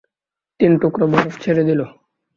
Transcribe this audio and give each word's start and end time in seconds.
তিন 0.59 0.71
টুকরা 0.81 1.05
বরফ 1.05 1.33
ছেড়ে 1.43 1.63
দিল। 1.63 1.81